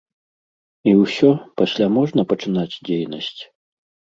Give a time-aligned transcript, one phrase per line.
[0.91, 1.29] І ўсё,
[1.63, 3.41] пасля можна пачынаць дзейнасць?